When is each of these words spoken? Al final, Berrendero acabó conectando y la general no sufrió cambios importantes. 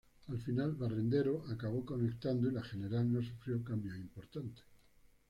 Al 0.29 0.39
final, 0.39 0.73
Berrendero 0.73 1.45
acabó 1.51 1.85
conectando 1.85 2.49
y 2.49 2.53
la 2.55 2.63
general 2.63 3.13
no 3.13 3.21
sufrió 3.21 3.63
cambios 3.63 3.97
importantes. 3.97 4.63